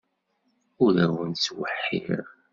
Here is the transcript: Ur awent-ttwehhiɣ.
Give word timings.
Ur 0.83 0.93
awent-ttwehhiɣ. 1.03 2.25